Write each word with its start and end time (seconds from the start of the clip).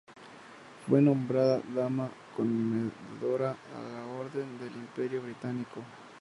Fue 0.87 0.99
nombrada 0.99 1.61
Dama 1.75 2.09
comendadora 2.35 3.49
de 3.51 3.91
la 3.93 4.07
Orden 4.07 4.57
del 4.57 4.73
Imperio 4.75 5.21
Británico. 5.21 5.83